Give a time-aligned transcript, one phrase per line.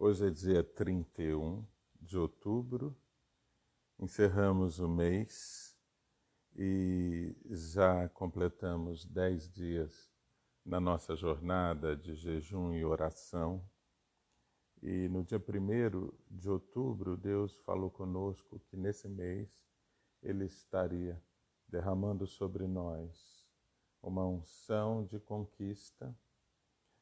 [0.00, 1.66] Hoje é dia 31
[2.00, 2.96] de outubro,
[3.98, 5.76] encerramos o mês
[6.54, 10.08] e já completamos dez dias
[10.64, 13.68] na nossa jornada de jejum e oração.
[14.80, 19.50] E no dia 1 de outubro, Deus falou conosco que nesse mês
[20.22, 21.20] Ele estaria
[21.66, 23.50] derramando sobre nós
[24.00, 26.16] uma unção de conquista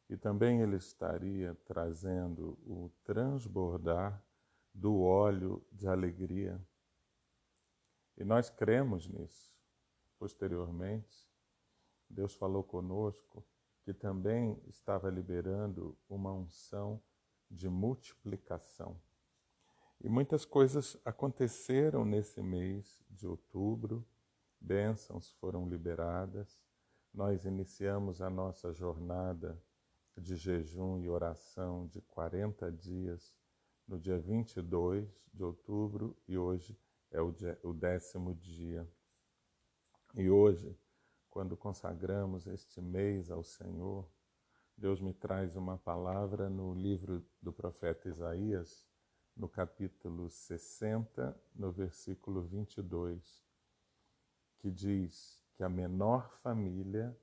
[0.09, 4.23] e também Ele estaria trazendo o transbordar
[4.73, 6.61] do óleo de alegria.
[8.17, 9.55] E nós cremos nisso.
[10.19, 11.29] Posteriormente,
[12.09, 13.45] Deus falou conosco
[13.83, 17.03] que também estava liberando uma unção
[17.51, 19.01] de multiplicação.
[20.01, 24.07] E muitas coisas aconteceram nesse mês de outubro,
[24.61, 26.61] bênçãos foram liberadas,
[27.13, 29.61] nós iniciamos a nossa jornada
[30.17, 33.35] de jejum e oração de 40 dias
[33.87, 36.79] no dia 22 de outubro e hoje
[37.11, 38.89] é o, dia, o décimo dia.
[40.15, 40.77] E hoje,
[41.29, 44.09] quando consagramos este mês ao Senhor,
[44.77, 48.87] Deus me traz uma palavra no livro do profeta Isaías,
[49.37, 53.45] no capítulo 60, no versículo 22,
[54.59, 57.17] que diz que a menor família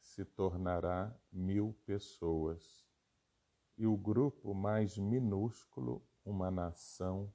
[0.00, 2.86] se tornará mil pessoas,
[3.76, 7.32] e o grupo mais minúsculo, uma nação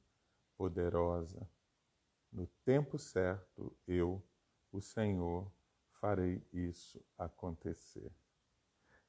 [0.55, 1.49] poderosa.
[2.31, 4.23] No tempo certo, eu,
[4.71, 5.51] o Senhor,
[5.89, 8.11] farei isso acontecer.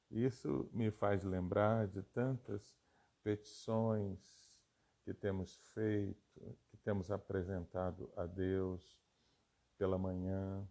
[0.09, 2.75] Isso me faz lembrar de tantas
[3.21, 4.49] petições
[5.03, 8.97] que temos feito, que temos apresentado a Deus
[9.77, 10.67] pela manhã,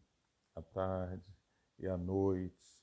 [0.55, 1.37] à tarde
[1.78, 2.80] e à noite,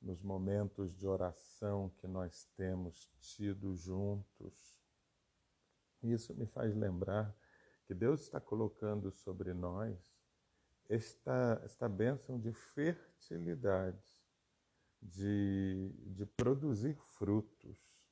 [0.00, 4.80] nos momentos de oração que nós temos tido juntos.
[6.02, 7.36] Isso me faz lembrar
[7.86, 10.16] que Deus está colocando sobre nós
[10.88, 14.24] esta, esta bênção de fertilidade,
[15.00, 18.06] de, de produzir frutos,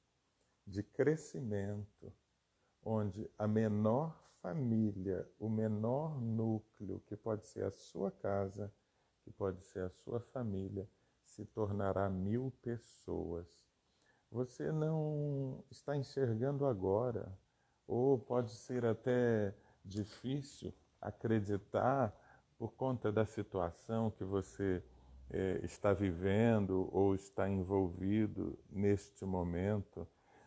[0.67, 2.13] de crescimento,
[2.83, 8.73] onde a menor família, o menor núcleo, que pode ser a sua casa,
[9.25, 10.89] que pode ser a sua família,
[11.25, 13.49] se tornará mil pessoas.
[14.31, 17.33] Você não está enxergando agora,
[17.87, 19.55] ou pode ser até
[19.85, 22.15] difícil acreditar
[22.59, 24.83] por conta da situação que você
[25.31, 30.07] é, está vivendo ou está envolvido neste momento,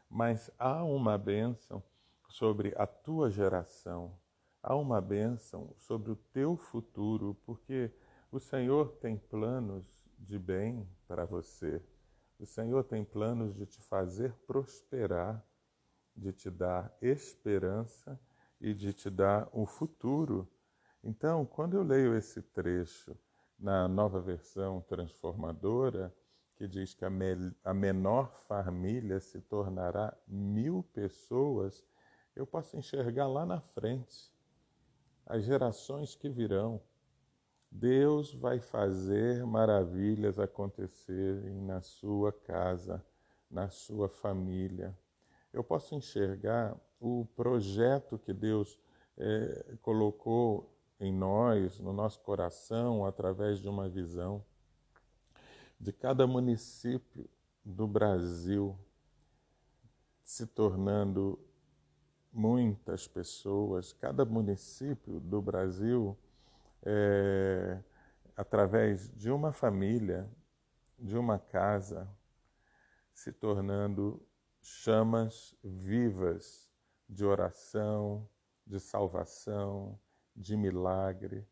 [0.10, 1.84] mas há uma bênção
[2.30, 4.18] sobre a tua geração,
[4.62, 7.92] há uma bênção sobre o teu futuro, porque
[8.32, 9.86] o Senhor tem planos
[10.20, 11.82] de bem para você.
[12.40, 15.44] O Senhor tem planos de te fazer prosperar,
[16.16, 18.20] de te dar esperança
[18.60, 20.48] e de te dar um futuro.
[21.04, 23.18] Então, quando eu leio esse trecho
[23.58, 26.14] na nova versão transformadora,
[26.56, 31.86] que diz que a, me a menor família se tornará mil pessoas,
[32.36, 34.32] eu posso enxergar lá na frente
[35.26, 36.82] as gerações que virão
[37.72, 43.04] Deus vai fazer maravilhas acontecerem na sua casa,
[43.50, 44.98] na sua família.
[45.54, 48.78] Eu posso enxergar o projeto que Deus
[49.18, 54.44] é, colocou em nós, no nosso coração, através de uma visão
[55.80, 57.30] de cada município
[57.64, 58.78] do Brasil
[60.24, 61.40] se tornando
[62.34, 66.18] muitas pessoas, cada município do Brasil
[66.84, 67.80] é,
[68.36, 70.30] através de uma família,
[70.98, 72.10] de uma casa,
[73.14, 74.22] se tornando
[74.62, 76.70] chamas vivas
[77.08, 78.30] de oração,
[78.66, 80.00] de salvação,
[80.36, 81.48] de milagre,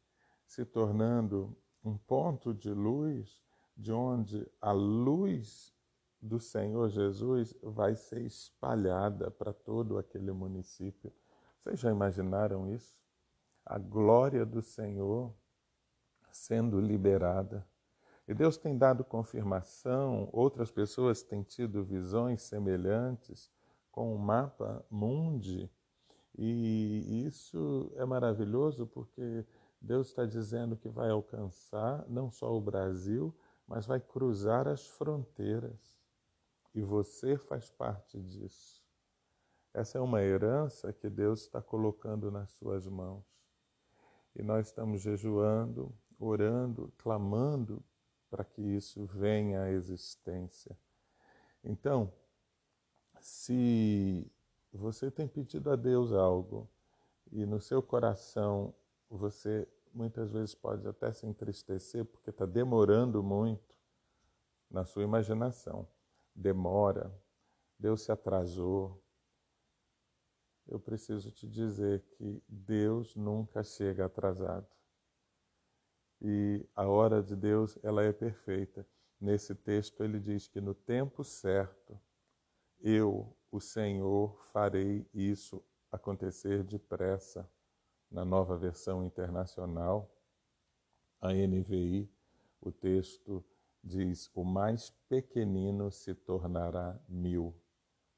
[0.46, 3.42] se tornando um ponto de luz
[3.75, 5.74] de onde a luz
[6.22, 11.13] do Senhor Jesus vai ser espalhada para todo aquele município.
[11.62, 13.05] Vocês já imaginaram isso?
[13.65, 15.33] A glória do Senhor
[16.31, 17.67] sendo liberada.
[18.27, 23.51] E Deus tem dado confirmação, outras pessoas têm tido visões semelhantes
[23.91, 25.69] com o mapa mundi.
[26.38, 29.45] E isso é maravilhoso porque
[29.79, 33.33] Deus está dizendo que vai alcançar não só o Brasil,
[33.67, 35.95] mas vai cruzar as fronteiras.
[36.73, 38.83] E você faz parte disso.
[39.73, 43.35] Essa é uma herança que Deus está colocando nas suas mãos.
[44.36, 47.84] E nós estamos jejuando, orando, clamando
[48.30, 50.78] para que isso venha à existência.
[51.64, 52.12] Então,
[53.20, 54.30] se
[54.72, 56.70] você tem pedido a Deus algo
[57.32, 58.74] e no seu coração
[59.10, 63.76] você muitas vezes pode até se entristecer porque está demorando muito
[64.70, 65.88] na sua imaginação.
[66.36, 67.14] Demora,
[67.80, 69.02] Deus se atrasou.
[70.67, 74.67] Eu preciso te dizer que Deus nunca chega atrasado.
[76.21, 78.85] E a hora de Deus, ela é perfeita.
[79.19, 82.00] Nesse texto ele diz que no tempo certo
[82.79, 87.50] eu, o Senhor, farei isso acontecer depressa.
[88.12, 90.09] Na nova versão internacional,
[91.19, 92.09] a NVI,
[92.62, 93.44] o texto
[93.83, 97.56] diz: O mais pequenino se tornará mil,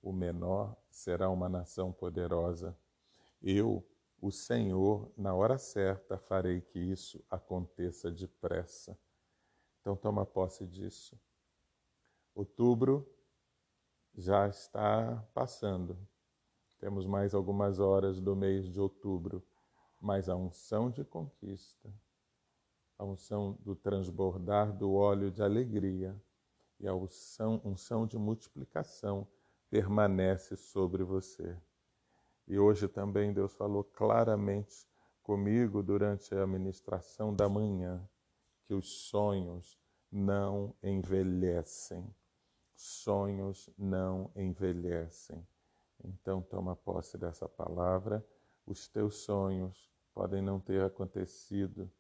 [0.07, 2.74] o menor será uma nação poderosa.
[3.42, 3.86] Eu,
[4.21, 8.98] o Senhor, na hora certa, farei que isso aconteça depressa.
[9.81, 11.19] Então, toma posse disso.
[12.33, 13.06] Outubro
[14.15, 15.98] já está passando.
[16.80, 19.45] Temos mais algumas horas do mês de outubro,
[20.00, 21.94] mas a unção de conquista,
[22.98, 26.15] a unção do transbordar do óleo de alegria
[26.80, 29.27] e a unção, unção de multiplicação
[29.69, 31.58] permanece sobre você.
[32.48, 34.88] E hoje também Deus falou claramente
[35.22, 38.08] comigo durante a ministração da manhã
[38.66, 39.78] que os sonhos
[40.12, 42.14] não envelhecem
[42.78, 45.46] sonhos não envelhecem.
[46.04, 48.24] Então, toma posse dessa palavra.
[48.66, 51.92] Os teus sonhos podem não ter acontecido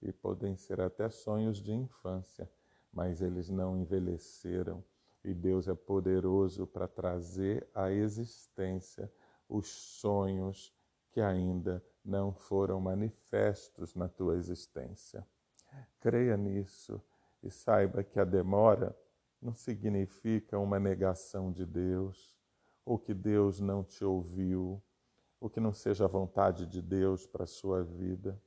[0.00, 2.50] e podem ser até sonhos de infância,
[2.92, 4.82] mas eles não envelheceram.
[5.24, 9.10] E Deus é poderoso para trazer à existência
[9.48, 10.74] os sonhos
[11.10, 15.26] que ainda não foram manifestos na tua existência.
[16.00, 17.00] Creia nisso
[17.42, 18.96] e saiba que a demora
[19.40, 22.34] não significa uma negação de Deus,
[22.84, 24.82] ou que Deus não te ouviu,
[25.40, 28.40] ou que não seja a vontade de Deus para a sua vida.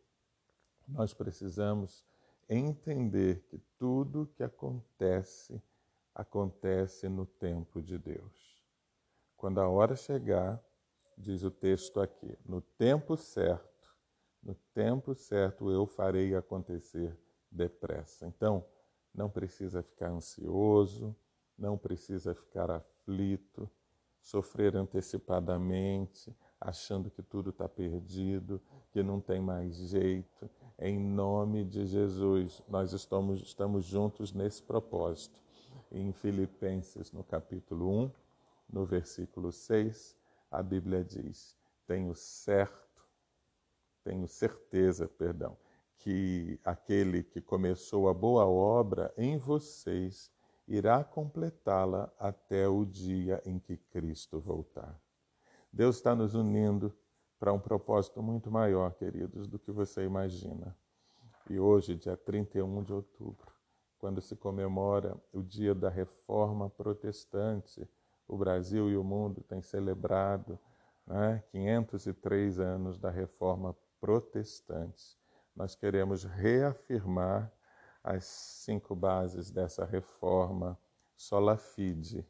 [0.88, 2.06] Nós precisamos
[2.50, 5.62] entender que tudo que acontece,
[6.18, 8.60] acontece no tempo de Deus.
[9.38, 10.60] Quando a hora chegar,
[11.16, 13.96] diz o texto aqui, no tempo certo,
[14.42, 17.16] no tempo certo eu farei acontecer
[17.52, 18.26] depressa.
[18.26, 18.66] Então,
[19.14, 21.16] não precisa ficar ansioso,
[21.56, 23.70] não precisa ficar aflito,
[24.20, 28.60] sofrer antecipadamente, achando que tudo está perdido,
[28.92, 30.50] que não tem mais jeito.
[30.80, 35.47] Em nome de Jesus, nós estamos, estamos juntos nesse propósito.
[35.92, 38.12] Em Filipenses, no capítulo 1,
[38.70, 40.18] no versículo 6,
[40.52, 43.06] a Bíblia diz: Tenho certo,
[44.04, 45.58] tenho certeza, perdão,
[45.98, 50.32] que aquele que começou a boa obra em vocês
[50.68, 55.00] irá completá-la até o dia em que Cristo voltar.
[55.72, 56.94] Deus está nos unindo
[57.40, 60.76] para um propósito muito maior, queridos, do que você imagina.
[61.50, 63.57] E hoje, dia 31 de outubro,
[63.98, 67.88] quando se comemora o dia da reforma protestante,
[68.28, 70.60] o Brasil e o mundo têm celebrado
[71.06, 75.18] né, 503 anos da reforma protestante.
[75.56, 77.52] Nós queremos reafirmar
[78.04, 80.78] as cinco bases dessa reforma,
[81.16, 82.26] sola fide,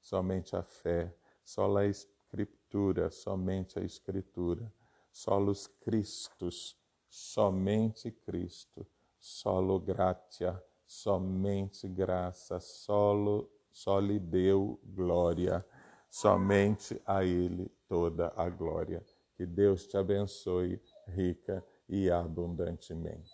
[0.00, 1.14] somente a fé,
[1.44, 4.72] sola escritura, somente a escritura,
[5.12, 6.76] solus Christus,
[7.08, 8.86] somente Cristo,
[9.18, 15.64] solo gratia, somente graça, solo soli Deu glória,
[16.10, 19.00] somente a ele toda a glória.
[19.36, 23.30] Que Deus te abençoe rica e abundantemente.